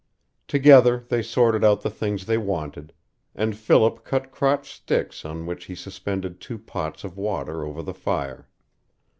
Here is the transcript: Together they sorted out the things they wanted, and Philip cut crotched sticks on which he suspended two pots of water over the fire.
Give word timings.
Together 0.47 1.05
they 1.09 1.21
sorted 1.21 1.63
out 1.63 1.81
the 1.81 1.89
things 1.91 2.25
they 2.25 2.35
wanted, 2.39 2.91
and 3.35 3.55
Philip 3.55 4.03
cut 4.03 4.31
crotched 4.31 4.73
sticks 4.77 5.23
on 5.23 5.45
which 5.45 5.65
he 5.65 5.75
suspended 5.75 6.41
two 6.41 6.57
pots 6.57 7.03
of 7.03 7.17
water 7.19 7.63
over 7.63 7.83
the 7.83 7.93
fire. 7.93 8.49